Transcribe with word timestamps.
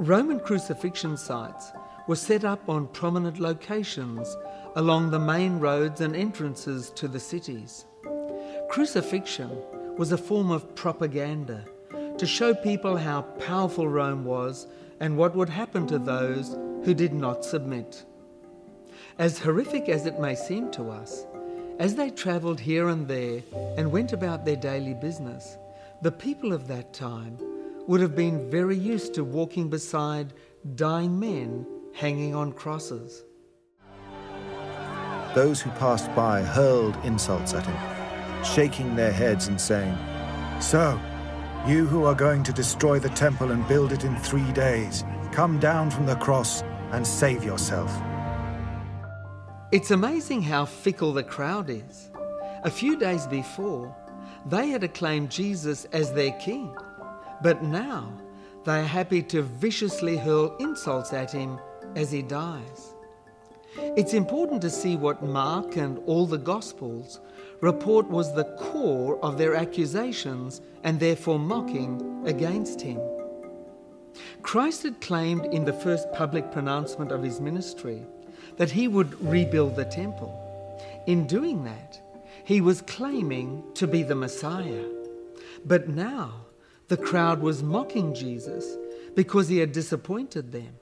Roman 0.00 0.40
crucifixion 0.40 1.18
sites 1.18 1.72
were 2.08 2.16
set 2.16 2.42
up 2.42 2.70
on 2.70 2.86
prominent 2.86 3.38
locations 3.38 4.34
along 4.74 5.10
the 5.10 5.18
main 5.18 5.58
roads 5.60 6.00
and 6.00 6.16
entrances 6.16 6.88
to 6.92 7.06
the 7.06 7.20
cities. 7.20 7.84
Crucifixion 8.70 9.50
was 9.98 10.10
a 10.10 10.16
form 10.16 10.50
of 10.50 10.74
propaganda 10.74 11.66
to 12.16 12.26
show 12.26 12.54
people 12.54 12.96
how 12.96 13.20
powerful 13.38 13.86
Rome 13.86 14.24
was 14.24 14.66
and 15.00 15.18
what 15.18 15.36
would 15.36 15.50
happen 15.50 15.86
to 15.88 15.98
those 15.98 16.56
who 16.82 16.94
did 16.94 17.12
not 17.12 17.44
submit. 17.44 18.02
As 19.18 19.38
horrific 19.38 19.90
as 19.90 20.06
it 20.06 20.18
may 20.18 20.34
seem 20.34 20.70
to 20.70 20.88
us, 20.88 21.26
as 21.78 21.94
they 21.94 22.08
travelled 22.08 22.58
here 22.58 22.88
and 22.88 23.06
there 23.06 23.42
and 23.76 23.92
went 23.92 24.14
about 24.14 24.46
their 24.46 24.56
daily 24.56 24.94
business, 24.94 25.58
the 26.00 26.10
people 26.10 26.54
of 26.54 26.68
that 26.68 26.94
time 26.94 27.36
would 27.86 28.00
have 28.00 28.14
been 28.14 28.50
very 28.50 28.76
used 28.76 29.14
to 29.14 29.24
walking 29.24 29.68
beside 29.68 30.32
dying 30.74 31.18
men 31.18 31.66
hanging 31.94 32.34
on 32.34 32.52
crosses. 32.52 33.24
Those 35.34 35.60
who 35.60 35.70
passed 35.70 36.14
by 36.14 36.42
hurled 36.42 36.96
insults 37.04 37.54
at 37.54 37.66
him, 37.66 38.44
shaking 38.44 38.96
their 38.96 39.12
heads 39.12 39.48
and 39.48 39.60
saying, 39.60 39.96
So, 40.60 41.00
you 41.66 41.86
who 41.86 42.04
are 42.04 42.14
going 42.14 42.42
to 42.44 42.52
destroy 42.52 42.98
the 42.98 43.10
temple 43.10 43.52
and 43.52 43.66
build 43.68 43.92
it 43.92 44.04
in 44.04 44.16
three 44.16 44.50
days, 44.52 45.04
come 45.30 45.58
down 45.58 45.90
from 45.90 46.06
the 46.06 46.16
cross 46.16 46.62
and 46.90 47.06
save 47.06 47.44
yourself. 47.44 47.92
It's 49.72 49.92
amazing 49.92 50.42
how 50.42 50.64
fickle 50.64 51.12
the 51.12 51.22
crowd 51.22 51.70
is. 51.70 52.10
A 52.64 52.70
few 52.70 52.98
days 52.98 53.26
before, 53.26 53.94
they 54.46 54.68
had 54.68 54.82
acclaimed 54.82 55.30
Jesus 55.30 55.84
as 55.92 56.12
their 56.12 56.32
king, 56.32 56.74
but 57.42 57.62
now 57.62 58.12
they 58.64 58.80
are 58.80 58.84
happy 58.84 59.22
to 59.22 59.42
viciously 59.42 60.16
hurl 60.16 60.56
insults 60.58 61.12
at 61.12 61.32
him 61.32 61.58
as 61.96 62.10
he 62.10 62.22
dies. 62.22 62.94
It's 63.76 64.14
important 64.14 64.60
to 64.62 64.70
see 64.70 64.96
what 64.96 65.22
Mark 65.22 65.76
and 65.76 65.98
all 66.06 66.26
the 66.26 66.38
Gospels 66.38 67.20
report 67.60 68.08
was 68.08 68.34
the 68.34 68.44
core 68.58 69.22
of 69.24 69.38
their 69.38 69.54
accusations 69.54 70.60
and 70.82 70.98
therefore 70.98 71.38
mocking 71.38 72.22
against 72.26 72.80
him. 72.80 73.00
Christ 74.42 74.82
had 74.82 75.00
claimed 75.00 75.46
in 75.46 75.64
the 75.64 75.72
first 75.72 76.10
public 76.12 76.50
pronouncement 76.50 77.12
of 77.12 77.22
his 77.22 77.40
ministry 77.40 78.02
that 78.56 78.70
he 78.70 78.88
would 78.88 79.20
rebuild 79.24 79.76
the 79.76 79.84
temple. 79.84 80.36
In 81.06 81.26
doing 81.26 81.64
that, 81.64 82.00
he 82.44 82.60
was 82.60 82.82
claiming 82.82 83.62
to 83.74 83.86
be 83.86 84.02
the 84.02 84.14
Messiah. 84.14 84.84
But 85.64 85.88
now, 85.88 86.46
the 86.90 86.96
crowd 86.96 87.40
was 87.40 87.62
mocking 87.62 88.12
Jesus 88.12 88.76
because 89.14 89.46
he 89.46 89.58
had 89.58 89.70
disappointed 89.70 90.50
them. 90.50 90.74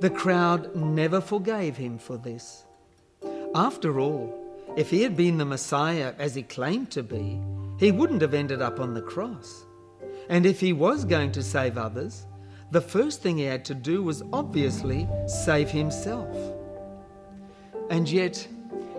The 0.00 0.10
crowd 0.10 0.76
never 0.76 1.18
forgave 1.22 1.78
him 1.78 1.96
for 1.96 2.18
this. 2.18 2.66
After 3.54 3.98
all, 3.98 4.36
if 4.76 4.90
he 4.90 5.00
had 5.00 5.16
been 5.16 5.38
the 5.38 5.46
Messiah 5.46 6.12
as 6.18 6.34
he 6.34 6.42
claimed 6.42 6.90
to 6.90 7.02
be, 7.02 7.40
he 7.78 7.90
wouldn't 7.90 8.20
have 8.20 8.34
ended 8.34 8.60
up 8.60 8.80
on 8.80 8.92
the 8.92 9.00
cross. 9.00 9.64
And 10.28 10.44
if 10.44 10.60
he 10.60 10.74
was 10.74 11.06
going 11.06 11.32
to 11.32 11.42
save 11.42 11.78
others, 11.78 12.26
the 12.70 12.82
first 12.82 13.22
thing 13.22 13.38
he 13.38 13.44
had 13.44 13.64
to 13.64 13.74
do 13.74 14.02
was 14.02 14.22
obviously 14.34 15.08
save 15.26 15.70
himself. 15.70 16.36
And 17.88 18.06
yet, 18.10 18.46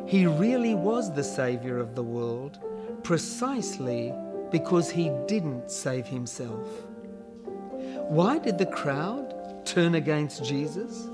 he 0.07 0.25
really 0.25 0.73
was 0.73 1.13
the 1.13 1.23
Saviour 1.23 1.77
of 1.77 1.93
the 1.93 2.03
world 2.03 2.57
precisely 3.03 4.11
because 4.51 4.91
he 4.91 5.11
didn't 5.27 5.71
save 5.71 6.05
himself. 6.05 6.67
Why 8.09 8.37
did 8.37 8.57
the 8.57 8.65
crowd 8.65 9.65
turn 9.65 9.95
against 9.95 10.43
Jesus? 10.43 11.07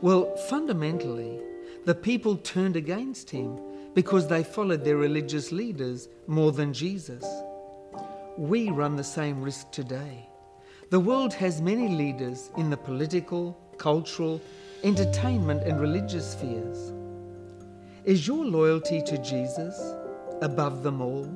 Well, 0.00 0.34
fundamentally, 0.48 1.40
the 1.84 1.94
people 1.94 2.36
turned 2.36 2.76
against 2.76 3.28
him 3.28 3.60
because 3.94 4.26
they 4.26 4.42
followed 4.42 4.84
their 4.84 4.96
religious 4.96 5.52
leaders 5.52 6.08
more 6.26 6.50
than 6.50 6.72
Jesus. 6.72 7.24
We 8.36 8.70
run 8.70 8.96
the 8.96 9.04
same 9.04 9.42
risk 9.42 9.70
today. 9.70 10.28
The 10.90 11.00
world 11.00 11.32
has 11.34 11.60
many 11.60 11.88
leaders 11.88 12.50
in 12.56 12.70
the 12.70 12.76
political, 12.76 13.58
cultural, 13.78 14.40
entertainment, 14.82 15.62
and 15.62 15.80
religious 15.80 16.32
spheres. 16.32 16.92
Is 18.04 18.26
your 18.26 18.44
loyalty 18.44 19.02
to 19.02 19.18
Jesus 19.18 19.94
above 20.42 20.82
them 20.82 21.00
all? 21.00 21.26